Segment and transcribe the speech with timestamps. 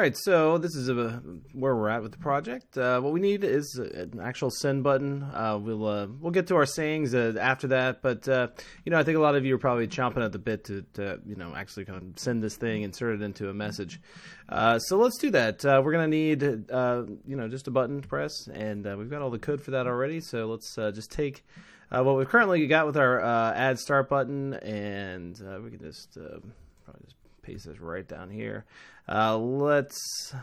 [0.00, 1.20] All right, so this is a,
[1.52, 2.78] where we're at with the project.
[2.78, 5.22] Uh, what we need is an actual send button.
[5.22, 8.48] Uh, we'll uh, we'll get to our sayings uh, after that, but uh,
[8.86, 10.86] you know I think a lot of you are probably chomping at the bit to,
[10.94, 14.00] to you know actually kind of send this thing, insert it into a message.
[14.48, 15.62] Uh, so let's do that.
[15.64, 19.38] we're gonna need you know just a button to press, and we've got all the
[19.38, 20.22] code for that already.
[20.22, 21.44] So let's just take
[21.90, 27.19] what we've currently got with our add start button, and we can just probably just
[27.54, 28.64] this right down here.
[29.08, 30.34] Uh, let's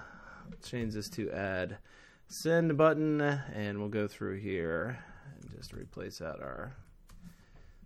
[0.63, 1.77] change this to add
[2.27, 4.99] send button, and we'll go through here
[5.41, 6.75] and just replace out our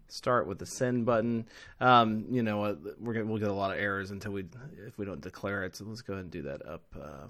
[0.07, 1.45] start with the send button.
[1.79, 4.45] Um, you know, uh, we're gonna, we'll get a lot of errors until we
[4.85, 5.75] if we don't declare it.
[5.75, 6.83] So let's go ahead and do that up.
[6.95, 7.27] Uh,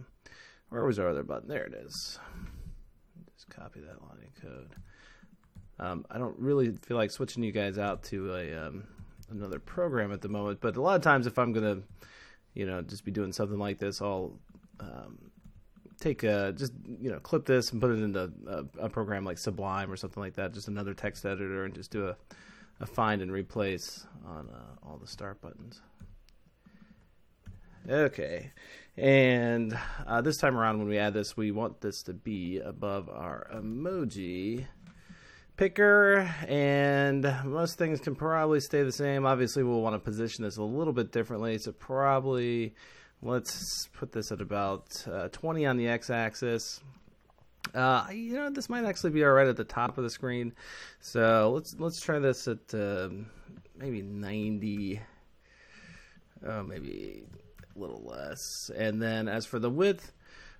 [0.69, 1.47] where was our other button?
[1.47, 2.19] There it is.
[3.35, 4.75] Just copy that line of code.
[5.79, 8.83] Um, I don't really feel like switching you guys out to a um,
[9.31, 10.59] another program at the moment.
[10.61, 11.79] But a lot of times, if I'm gonna,
[12.53, 14.39] you know, just be doing something like this, I'll
[14.79, 15.31] um,
[16.01, 19.37] take a just you know clip this and put it into a, a, program like
[19.37, 22.15] Sublime or something like that, just another text editor, and just do a,
[22.79, 25.81] a find and replace on uh, all the start buttons.
[27.89, 28.51] Okay,
[28.97, 33.09] and uh, this time around when we add this, we want this to be above
[33.09, 34.65] our emoji
[35.61, 39.27] picker, and most things can probably stay the same.
[39.27, 42.73] Obviously, we'll want to position this a little bit differently, so probably
[43.21, 46.81] let's put this at about uh, 20 on the x-axis.
[47.75, 50.51] Uh, you know, this might actually be all right at the top of the screen.
[50.99, 53.09] So let's let's try this at uh,
[53.77, 54.99] maybe 90.
[56.43, 57.23] Oh, maybe
[57.75, 58.71] a little less.
[58.75, 60.11] And then as for the width,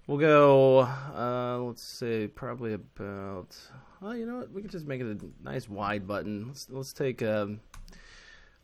[0.08, 0.80] we'll go.
[0.80, 3.56] Uh, let's say probably about
[4.02, 4.52] well, you know what?
[4.52, 6.48] We can just make it a nice wide button.
[6.48, 7.60] Let's, let's take um,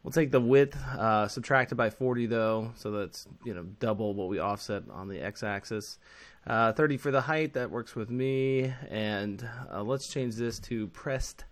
[0.04, 4.30] we'll take the width uh, subtracted by 40 though, so that's you know double what
[4.30, 6.00] we offset on the x-axis.
[6.48, 7.54] Uh, 30 for the height.
[7.54, 8.74] That works with me.
[8.90, 11.44] And uh, let's change this to pressed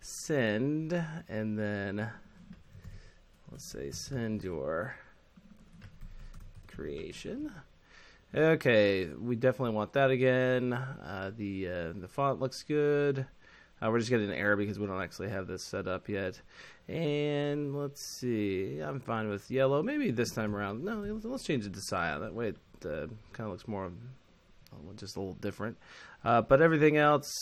[0.00, 0.92] send,
[1.28, 2.08] and then
[3.50, 4.94] let's say send your
[6.68, 7.50] creation.
[8.34, 10.72] Okay, we definitely want that again.
[10.72, 13.26] Uh, the uh, the font looks good.
[13.80, 16.40] Uh, we're just getting an error because we don't actually have this set up yet.
[16.88, 19.82] And let's see, I'm fine with yellow.
[19.82, 22.20] Maybe this time around, no, let's change it to cyan.
[22.20, 23.92] That way it uh, kind of looks more,
[24.96, 25.76] just a little different.
[26.24, 27.32] Uh, but everything else,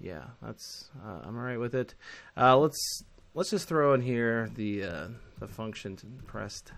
[0.00, 1.94] yeah, that's uh, I'm alright with it.
[2.36, 6.72] let's let's just throw in here the the function to pressed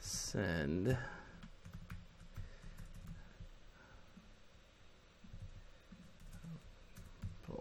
[0.00, 0.96] send.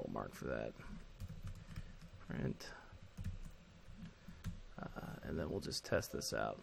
[0.09, 0.73] Mark for that.
[2.27, 2.67] Print.
[4.81, 4.87] Uh,
[5.23, 6.59] and then we'll just test this out.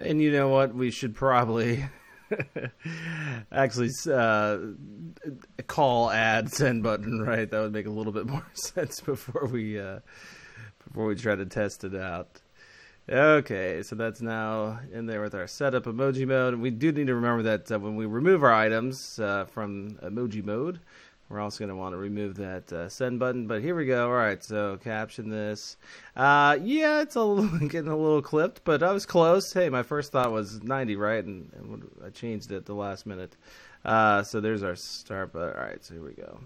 [0.00, 0.74] And you know what?
[0.74, 1.84] We should probably
[3.52, 4.58] actually uh,
[5.66, 7.50] call add send button, right?
[7.50, 10.00] That would make a little bit more sense before we uh,
[10.86, 12.40] before we try to test it out.
[13.10, 16.56] Okay, so that's now in there with our setup emoji mode.
[16.56, 20.44] We do need to remember that uh, when we remove our items uh, from emoji
[20.44, 20.78] mode,
[21.30, 23.46] we're also going to want to remove that uh, send button.
[23.46, 24.08] But here we go.
[24.08, 25.78] All right, so caption this.
[26.16, 29.54] Uh, yeah, it's a little, getting a little clipped, but I was close.
[29.54, 31.24] Hey, my first thought was 90, right?
[31.24, 33.38] And, and I changed it the last minute.
[33.86, 35.32] Uh, so there's our start.
[35.32, 36.40] But all right, so here we go.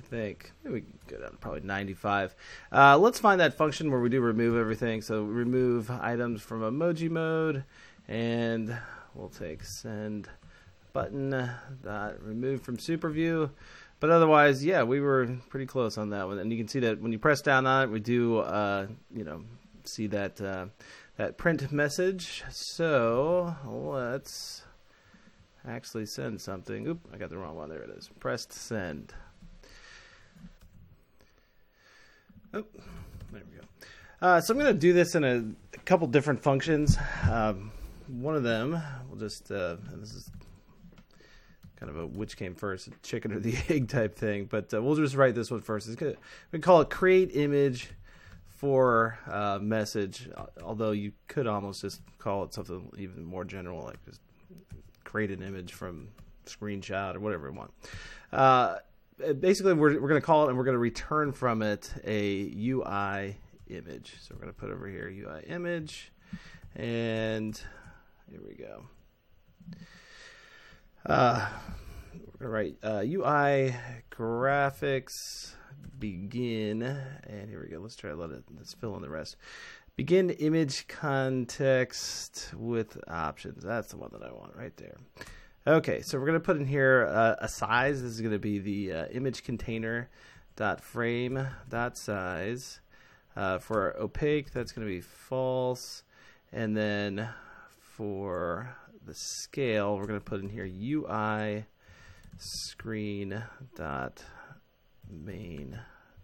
[0.00, 2.34] I think Maybe we can go down to probably 95.
[2.72, 5.02] Uh, let's find that function where we do remove everything.
[5.02, 7.64] So remove items from emoji mode,
[8.08, 8.76] and
[9.14, 10.28] we'll take send
[10.92, 11.50] button
[11.84, 13.50] dot remove from super view.
[14.00, 16.38] But otherwise, yeah, we were pretty close on that one.
[16.38, 19.24] And you can see that when you press down on it, we do, uh, you
[19.24, 19.44] know,
[19.84, 20.66] see that uh,
[21.18, 22.42] that print message.
[22.50, 24.62] So let's
[25.68, 26.86] actually send something.
[26.86, 27.68] Oop, I got the wrong one.
[27.68, 28.08] There it is.
[28.18, 29.12] Pressed send.
[32.52, 32.64] Oh,
[33.32, 33.64] there we go.
[34.20, 35.44] Uh, so I'm going to do this in a,
[35.74, 36.98] a couple different functions.
[37.30, 37.70] Um,
[38.08, 40.30] one of them, we'll just, uh, this is
[41.76, 44.96] kind of a which came first, chicken or the egg type thing, but uh, we'll
[44.96, 45.86] just write this one first.
[45.86, 46.14] It's gonna,
[46.50, 47.90] we call it create image
[48.46, 50.28] for uh, message,
[50.62, 54.20] although you could almost just call it something even more general, like just
[55.04, 56.08] create an image from
[56.46, 57.70] screenshot or whatever you want.
[59.40, 62.52] Basically we're, we're going to call it and we're going to return from it a
[62.56, 63.36] UI
[63.68, 64.16] image.
[64.20, 66.12] So we're going to put over here UI image
[66.74, 67.60] and
[68.30, 68.84] here we go.
[71.06, 71.48] Uh,
[72.38, 73.74] write uh, UI
[74.10, 75.54] graphics
[75.98, 77.80] begin and here we go.
[77.80, 79.36] Let's try to let it let's fill in the rest.
[79.96, 83.62] begin image context with options.
[83.62, 84.96] That's the one that I want right there.
[85.66, 88.00] Okay, so we're going to put in here uh, a size.
[88.00, 90.08] This is going to be the uh, image container
[90.56, 92.80] dot frame dot size.
[93.36, 96.02] Uh, for opaque, that's going to be false.
[96.50, 97.28] And then
[97.78, 98.74] for
[99.04, 101.66] the scale, we're going to put in here UI
[102.38, 103.42] screen
[103.76, 104.24] dot
[105.10, 105.78] main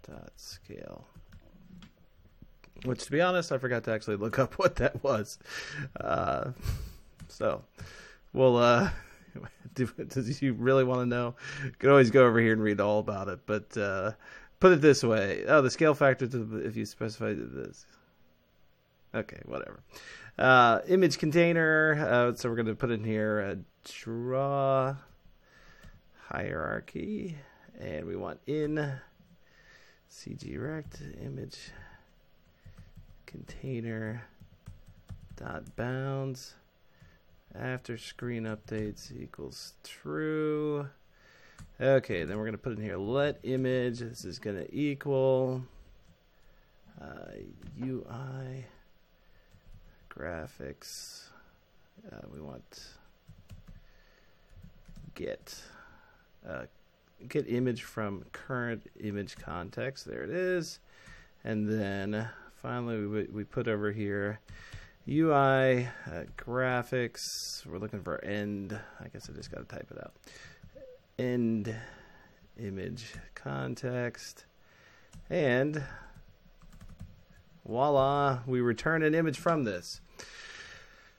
[0.08, 1.08] dot scale.
[2.86, 5.38] Which, to be honest, I forgot to actually look up what that was.
[6.00, 6.52] Uh,
[7.28, 7.64] so,
[8.32, 8.90] we'll.
[9.42, 11.34] Uh, do, does you really want to know?
[11.64, 13.40] You can always go over here and read all about it.
[13.46, 14.12] But uh,
[14.60, 17.86] put it this way: oh, the scale factor to if you specify this.
[19.14, 19.80] Okay, whatever.
[20.38, 22.06] Uh, image container.
[22.08, 24.96] Uh, so we're going to put in here a draw
[26.28, 27.36] hierarchy,
[27.78, 28.92] and we want in
[30.10, 31.70] cg rect image
[33.26, 34.22] container
[35.36, 36.54] dot bounds
[37.60, 40.88] after screen updates equals true.
[41.80, 43.98] Okay, then we're going to put in here let image.
[43.98, 45.62] This is going to equal
[47.00, 47.32] uh,
[47.82, 48.64] UI
[50.10, 51.28] graphics.
[52.10, 52.84] Uh, we want
[55.14, 55.54] get
[56.48, 56.62] uh,
[57.28, 60.06] get image from current image context.
[60.06, 60.78] There it is.
[61.44, 62.28] And then
[62.62, 64.40] finally we, we put over here
[65.08, 67.20] UI uh, graphics.
[67.64, 68.78] We're looking for end.
[69.00, 70.14] I guess I just got to type it out.
[71.18, 71.74] End
[72.58, 74.46] image context.
[75.30, 75.82] And
[77.64, 80.00] voila, we return an image from this.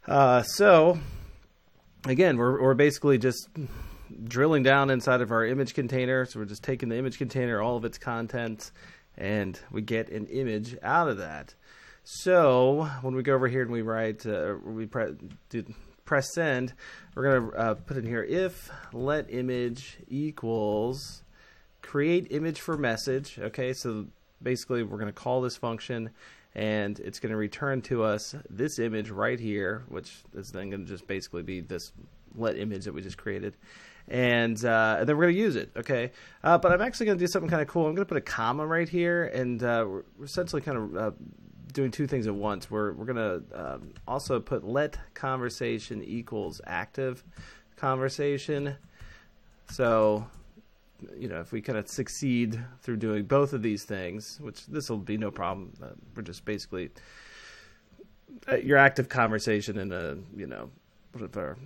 [0.05, 0.99] Uh, so,
[2.05, 3.47] again, we're, we're basically just
[4.23, 6.25] drilling down inside of our image container.
[6.25, 8.71] So we're just taking the image container, all of its contents,
[9.17, 11.53] and we get an image out of that.
[12.09, 15.15] So when we go over here and we write, uh, we pre-
[15.49, 15.65] do,
[16.05, 16.73] press send,
[17.13, 21.23] we're going to uh, put in here if let image equals
[21.81, 23.37] create image for message.
[23.37, 24.05] Okay, so
[24.41, 26.11] basically we're going to call this function
[26.55, 30.85] and it's going to return to us this image right here, which is then going
[30.85, 31.91] to just basically be this
[32.35, 33.57] let image that we just created.
[34.07, 36.13] And, uh, and then we're going to use it, okay?
[36.41, 37.85] Uh, but I'm actually going to do something kind of cool.
[37.85, 41.11] I'm going to put a comma right here, and uh, we're essentially kind of uh,
[41.77, 42.71] doing two things at once.
[42.71, 47.23] We're we're gonna um, also put let conversation equals active
[47.75, 48.75] conversation.
[49.69, 50.25] So,
[51.15, 54.89] you know, if we kind of succeed through doing both of these things, which this
[54.89, 56.89] will be no problem, uh, we're just basically
[58.51, 60.71] uh, your active conversation in a you know
[61.11, 61.57] whatever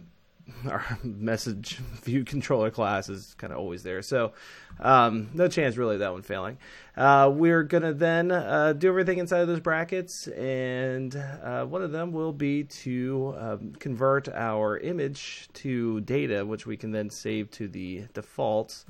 [0.70, 4.02] our message view controller class is kind of always there.
[4.02, 4.34] So,
[4.80, 6.58] um, no chance really that one failing.
[6.96, 11.82] Uh, we're going to then uh, do everything inside of those brackets, and uh, one
[11.82, 17.10] of them will be to um, convert our image to data, which we can then
[17.10, 18.86] save to the defaults.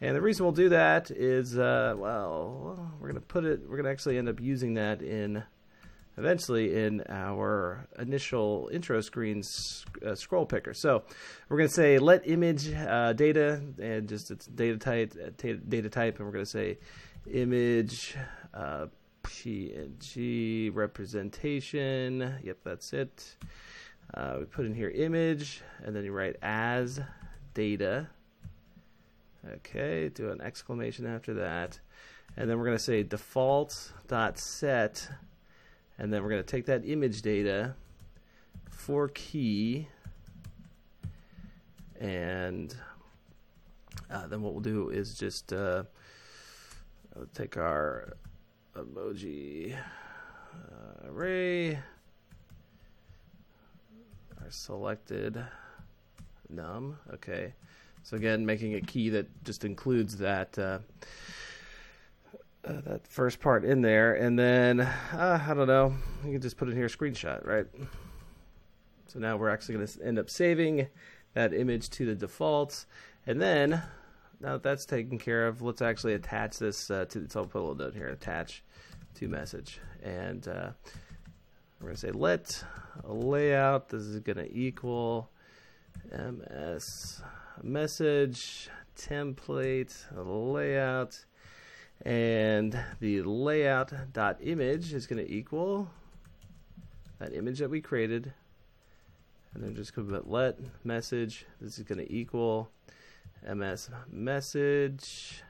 [0.00, 3.76] And the reason we'll do that is, uh, well, we're going to put it, we're
[3.76, 5.44] going to actually end up using that in
[6.16, 9.42] eventually in our initial intro screen
[10.06, 10.74] uh, scroll picker.
[10.74, 11.02] So
[11.48, 15.30] we're going to say let image uh, data and just its data type, uh,
[15.68, 16.78] data type, and we're going to say
[17.32, 18.16] image
[18.54, 18.86] uh,
[19.22, 22.38] PNG representation.
[22.42, 23.36] Yep, that's it.
[24.14, 27.00] Uh, we put in here image, and then you write as
[27.54, 28.08] data.
[29.54, 31.78] Okay, do an exclamation after that.
[32.36, 35.08] And then we're going to say default dot set
[36.02, 37.74] and then we're going to take that image data
[38.70, 39.86] for key
[42.00, 42.74] and
[44.10, 45.84] uh, then what we'll do is just uh,
[47.34, 48.14] take our
[48.76, 51.76] emoji uh, array
[54.40, 55.42] our selected
[56.50, 57.54] num okay.
[58.02, 60.58] So again making a key that just includes that
[62.64, 65.94] uh, that first part in there, and then uh, I don't know.
[66.24, 67.66] You can just put in here a screenshot, right?
[69.06, 70.88] So now we're actually going to end up saving
[71.34, 72.86] that image to the defaults,
[73.26, 73.82] and then
[74.40, 77.20] now that that's taken care of, let's actually attach this uh, to.
[77.20, 78.62] Put a little note here: attach
[79.16, 80.70] to message, and uh,
[81.80, 82.64] we're going to say let
[83.04, 83.88] layout.
[83.88, 85.30] This is going to equal
[86.10, 87.22] ms
[87.62, 91.24] message template layout
[92.04, 95.90] and the layout dot image is going to equal
[97.18, 98.32] that image that we created
[99.54, 102.68] and then just put let message this is going to equal
[103.54, 105.42] ms message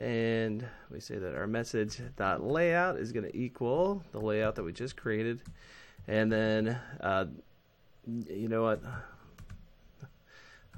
[0.00, 4.62] and we say that our message dot layout is going to equal the layout that
[4.62, 5.42] we just created,
[6.08, 7.26] and then uh,
[8.06, 8.80] you know what?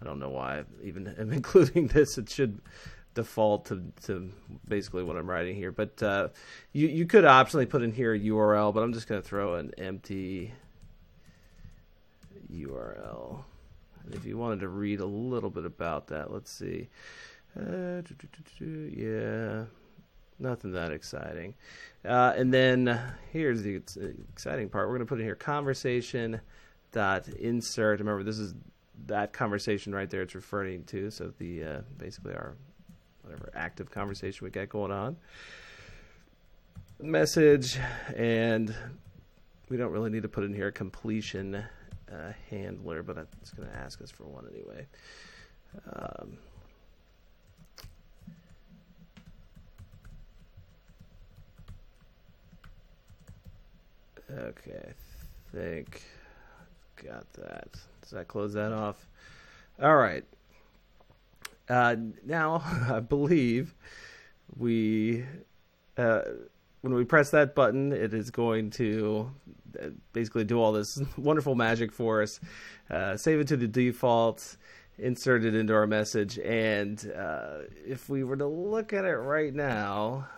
[0.01, 2.19] I don't know why I even am including this.
[2.19, 2.61] It should
[3.15, 4.31] default to, to
[4.67, 5.73] basically what I'm writing here.
[5.73, 6.29] But uh,
[6.73, 9.55] you you could optionally put in here a URL, but I'm just going to throw
[9.55, 10.53] an empty
[12.53, 13.45] URL.
[14.05, 16.89] And if you wanted to read a little bit about that, let's see.
[17.57, 18.03] Uh,
[18.61, 19.65] yeah,
[20.39, 21.55] nothing that exciting.
[22.05, 23.01] Uh, and then
[23.33, 23.77] here's the
[24.33, 24.89] exciting part.
[24.89, 26.41] We're going to put in here conversation
[26.93, 28.01] dot insert.
[28.01, 28.55] Remember, this is
[29.07, 30.23] that conversation right there.
[30.23, 32.57] It's referring to so the uh, basically our
[33.23, 35.17] whatever active conversation we got going on.
[37.01, 37.79] Message,
[38.15, 38.75] and
[39.69, 41.55] we don't really need to put in here a completion
[42.13, 44.87] uh, handler, but it's going to ask us for one anyway.
[45.93, 46.39] Um,
[54.31, 56.03] okay, I think
[57.03, 57.73] got that.
[58.03, 59.07] Does that close that off?
[59.83, 60.25] All right.
[61.69, 63.75] Uh, now, I believe
[64.57, 65.25] we,
[65.97, 66.23] uh,
[66.81, 69.31] when we press that button, it is going to
[69.81, 72.41] uh, basically do all this wonderful magic for us,
[72.91, 74.57] uh, save it to the default,
[74.99, 79.55] insert it into our message, and uh, if we were to look at it right
[79.55, 80.29] now,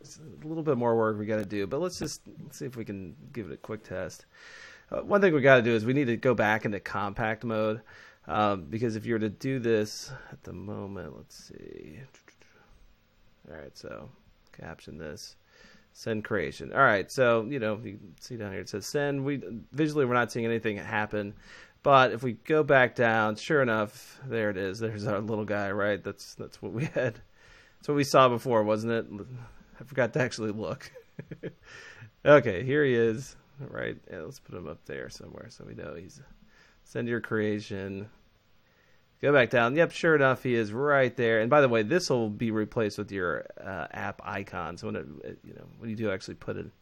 [0.00, 2.76] it's a little bit more work we got to do, but let's just see if
[2.76, 4.26] we can give it a quick test.
[4.90, 7.44] Uh, one thing we got to do is we need to go back into compact
[7.44, 7.80] mode.
[8.26, 11.98] Um, because if you were to do this at the moment, let's see.
[13.50, 14.08] All right, so
[14.52, 15.36] caption this.
[15.92, 16.72] Send creation.
[16.72, 19.24] All right, so you know you see down here it says send.
[19.24, 21.34] We visually we're not seeing anything happen,
[21.82, 24.78] but if we go back down, sure enough, there it is.
[24.78, 26.02] There's our little guy, right?
[26.02, 27.20] That's that's what we had.
[27.78, 29.06] That's what we saw before, wasn't it?
[29.80, 30.90] I forgot to actually look.
[32.24, 33.36] okay, here he is.
[33.60, 36.20] Right, yeah, let's put him up there somewhere so we know he's
[36.84, 38.08] Send your creation.
[39.22, 39.76] Go back down.
[39.76, 41.40] Yep, sure enough, he is right there.
[41.40, 44.76] And by the way, this will be replaced with your uh, app icon.
[44.76, 46.72] So when it, you know when you do actually put an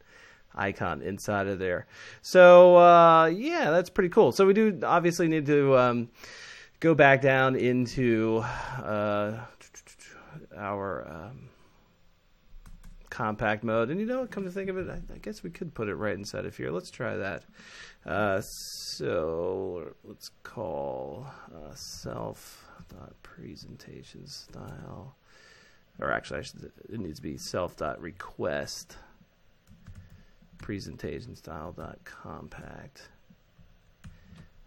[0.54, 1.86] icon inside of there.
[2.22, 4.32] So uh, yeah, that's pretty cool.
[4.32, 6.08] So we do obviously need to um,
[6.80, 9.38] go back down into uh,
[10.56, 11.49] our um,
[13.10, 13.90] compact mode.
[13.90, 15.96] And you know, come to think of it, I, I, guess we could put it
[15.96, 16.70] right inside of here.
[16.70, 17.44] Let's try that.
[18.06, 25.16] Uh, so let's call uh, self dot presentation style,
[25.98, 28.96] or actually, should, it needs to be self dot request
[30.58, 33.08] presentation style dot compact.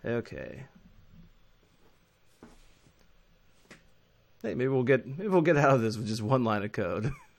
[0.05, 0.65] Okay.
[4.41, 6.71] Hey, maybe we'll get maybe we'll get out of this with just one line of
[6.71, 7.11] code.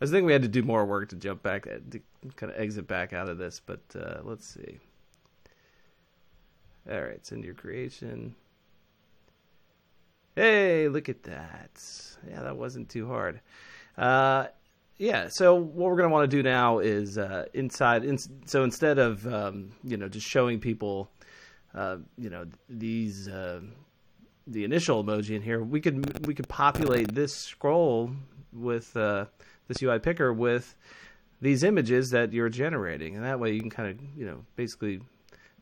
[0.00, 2.00] I was thinking we had to do more work to jump back uh, to
[2.36, 4.78] kind of exit back out of this, but uh, let's see.
[6.88, 8.36] All right, send your creation.
[10.36, 11.82] Hey, look at that.
[12.30, 13.40] Yeah, that wasn't too hard.
[13.96, 14.46] Uh,
[14.98, 18.04] yeah, so what we're going to want to do now is uh, inside.
[18.04, 21.10] In, so instead of um, you know just showing people,
[21.74, 23.60] uh, you know these uh,
[24.46, 28.12] the initial emoji in here, we could we could populate this scroll
[28.52, 29.26] with uh,
[29.68, 30.76] this UI picker with
[31.40, 35.00] these images that you're generating, and that way you can kind of you know basically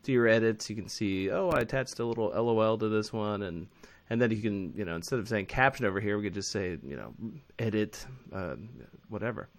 [0.03, 0.69] do your edits.
[0.69, 3.67] You can see, oh, I attached a little LOL to this one, and
[4.09, 6.51] and then you can, you know, instead of saying caption over here, we could just
[6.51, 7.13] say, you know,
[7.59, 8.55] edit, uh,
[9.09, 9.49] whatever.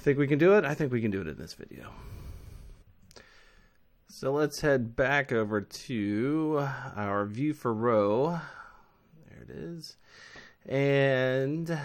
[0.00, 0.64] Think we can do it?
[0.64, 1.90] I think we can do it in this video.
[4.08, 8.40] So let's head back over to our view for row.
[9.28, 9.96] There it is.
[10.66, 11.78] And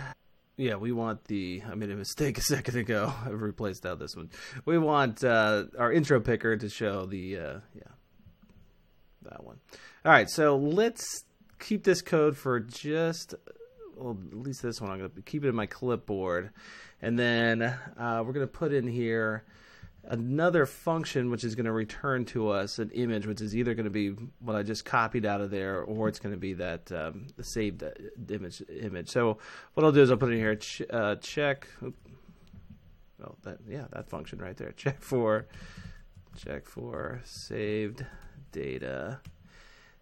[0.57, 1.61] yeah, we want the.
[1.69, 3.13] I made a mistake a second ago.
[3.25, 4.29] I've replaced out this one.
[4.65, 7.37] We want uh, our intro picker to show the.
[7.37, 7.83] Uh, yeah,
[9.23, 9.59] that one.
[10.05, 11.25] All right, so let's
[11.59, 13.35] keep this code for just.
[13.95, 14.89] Well, at least this one.
[14.91, 16.51] I'm going to keep it in my clipboard,
[17.01, 19.43] and then uh, we're going to put in here
[20.03, 23.85] another function which is going to return to us an image which is either going
[23.85, 26.91] to be what I just copied out of there or it's going to be that
[26.91, 27.89] um, saved uh,
[28.29, 29.09] image image.
[29.09, 29.37] So
[29.73, 31.67] what I'll do is I'll put in here ch- uh, check
[33.19, 35.45] well that yeah that function right there check for
[36.35, 38.03] check for saved
[38.51, 39.19] data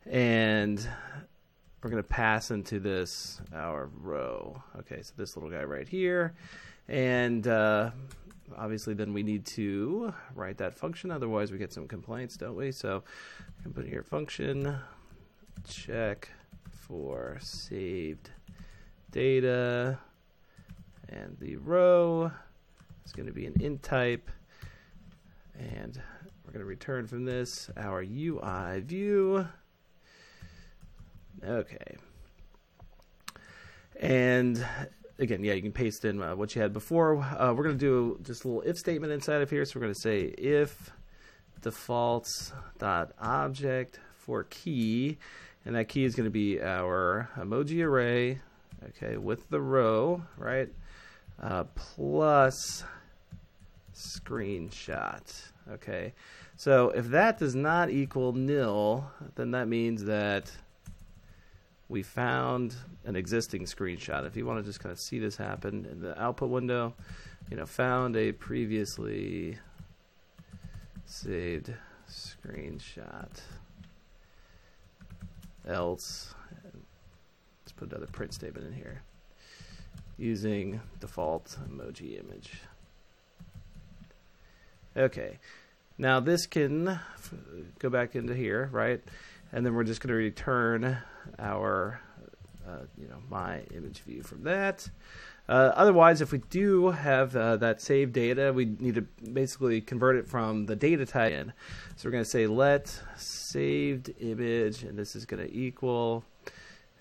[0.06, 0.88] and
[1.82, 4.62] we're going to pass into this our row.
[4.80, 6.36] Okay, so this little guy right here
[6.90, 7.92] and uh,
[8.58, 12.72] obviously then we need to write that function otherwise we get some complaints don't we
[12.72, 13.04] so
[13.66, 14.76] I put here function
[15.68, 16.30] check
[16.72, 18.32] for saved
[19.12, 20.00] data,
[21.08, 22.32] and the row
[23.06, 24.30] is going to be an int type,
[25.58, 26.02] and
[26.44, 29.48] we're going to return from this our UI view.
[31.44, 31.98] Okay.
[34.00, 34.66] And
[35.20, 37.18] again, yeah, you can paste in uh, what you had before.
[37.18, 39.66] Uh, we're going to do just a little if statement inside of here.
[39.66, 40.92] So we're going to say if
[41.62, 45.18] defaults dot object for key,
[45.66, 48.40] and that key is going to be our emoji array,
[48.90, 50.70] okay, with the row, right,
[51.42, 52.84] uh, plus
[53.94, 55.22] screenshot,
[55.70, 56.14] okay.
[56.56, 60.52] So if that does not equal nil, then that means that
[61.90, 64.26] we found an existing screenshot.
[64.26, 66.94] If you want to just kind of see this happen in the output window,
[67.50, 69.58] you know, found a previously
[71.06, 71.74] saved
[72.08, 73.42] screenshot.
[75.68, 76.34] Else,
[77.64, 79.02] let's put another print statement in here
[80.18, 82.62] using default emoji image.
[84.96, 85.40] Okay,
[85.98, 87.00] now this can
[87.80, 89.02] go back into here, right?
[89.52, 90.98] And then we're just going to return
[91.40, 92.00] our,
[92.68, 94.90] uh, you know, my image view from that.
[95.50, 99.02] Uh, otherwise, if we do have uh, that saved data, we need to
[99.34, 101.52] basically convert it from the data type in.
[101.96, 106.24] So we're going to say let saved image, and this is going to equal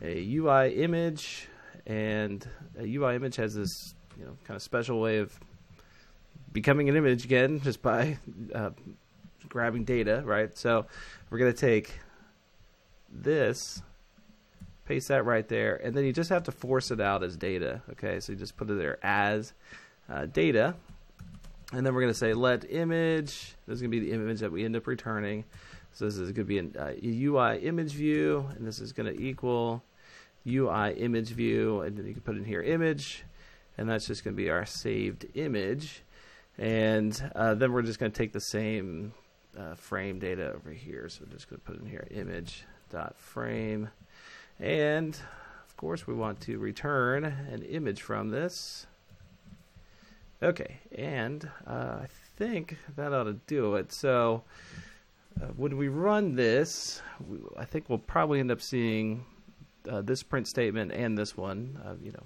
[0.01, 1.49] a UI image,
[1.87, 2.47] and
[2.79, 5.39] a UI image has this, you know, kind of special way of
[6.53, 8.17] becoming an image again just by
[8.55, 8.71] uh,
[9.51, 10.57] grabbing data, right?
[10.57, 10.87] So
[11.29, 11.99] we're going to take
[13.11, 13.83] this
[14.85, 17.83] paste that right there, and then you just have to force it out as data.
[17.91, 19.53] Okay, so you just put it there as
[20.09, 20.75] uh, data,
[21.73, 23.55] and then we're going to say let image.
[23.67, 25.45] This is going to be the image that we end up returning.
[25.93, 29.15] So this is going to be an, uh, UI image view, and this is going
[29.15, 29.83] to equal
[30.47, 33.25] UI image view, and then you can put in here image,
[33.77, 36.03] and that's just going to be our saved image.
[36.57, 39.13] And uh, then we're just going to take the same
[39.57, 41.09] uh, frame data over here.
[41.09, 43.91] So we're just going to put in here image dot frame
[44.61, 45.19] and
[45.69, 48.87] of course, we want to return an image from this.
[50.43, 53.93] Okay, and uh, I think that ought to do it.
[53.93, 54.43] So
[55.41, 59.25] uh, when we run this, we, I think we'll probably end up seeing
[59.89, 61.79] uh, this print statement and this one.
[61.85, 62.25] Uh, you know,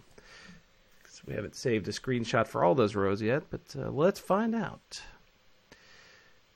[1.26, 5.02] we haven't saved a screenshot for all those rows yet, but uh, let's find out.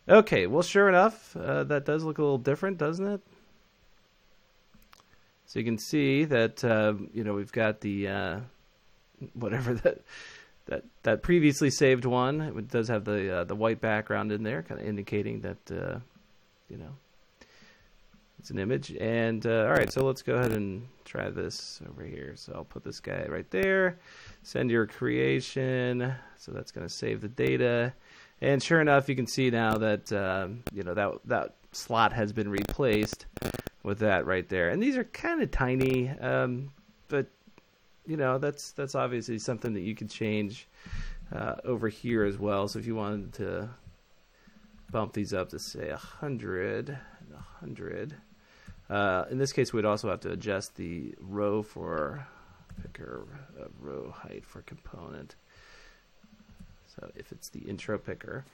[0.09, 3.21] Okay, well, sure enough, uh, that does look a little different, doesn't it?
[5.47, 8.41] So you can see that uh, you know we've got the uh,
[9.35, 10.01] whatever that
[10.67, 12.41] that that previously saved one.
[12.41, 15.99] It does have the uh, the white background in there, kind of indicating that uh,
[16.69, 16.91] you know
[18.39, 18.93] it's an image.
[19.01, 22.35] And uh, all right, so let's go ahead and try this over here.
[22.37, 23.99] So I'll put this guy right there.
[24.43, 26.13] Send your creation.
[26.39, 27.93] So that's going to save the data.
[28.41, 32.33] And sure enough, you can see now that um, you know that that slot has
[32.33, 33.27] been replaced
[33.87, 34.71] with that right there.
[34.71, 36.73] And these are kind of tiny, um,
[37.07, 37.29] but
[38.05, 40.67] you know that's that's obviously something that you could change
[41.33, 42.67] uh, over here as well.
[42.67, 43.71] So if you wanted to
[44.91, 48.17] bump these up to say a hundred a hundred,
[48.91, 52.27] uh, in this case we'd also have to adjust the row for
[52.83, 53.25] picker
[53.61, 55.37] uh, row height for component.
[56.89, 58.45] So if it's the intro picker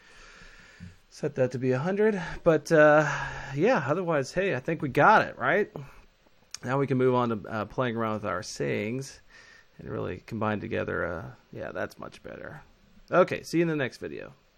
[1.11, 3.09] set that to be 100 but uh,
[3.55, 5.71] yeah otherwise hey i think we got it right?
[6.65, 9.21] Now we can move on to uh, playing around with our sayings
[9.79, 12.63] and really combine together uh, yeah that's much better.
[13.11, 14.33] Okay see you in the next video